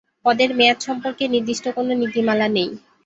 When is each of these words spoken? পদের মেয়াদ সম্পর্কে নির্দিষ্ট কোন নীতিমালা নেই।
পদের 0.25 0.49
মেয়াদ 0.55 0.79
সম্পর্কে 0.87 1.23
নির্দিষ্ট 1.27 1.65
কোন 1.75 1.87
নীতিমালা 2.01 2.47
নেই। 2.49 2.69